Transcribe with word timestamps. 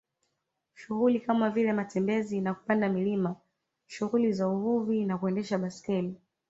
Shughuli 0.73 1.19
kama 1.19 1.49
vile 1.49 1.73
matembezi 1.73 2.41
na 2.41 2.53
kupanda 2.53 2.89
milima 2.89 3.35
shughuli 3.87 4.33
za 4.33 4.47
uvuvi 4.49 5.05
na 5.05 5.17
kuendesha 5.17 5.57
baiskeli 5.57 6.15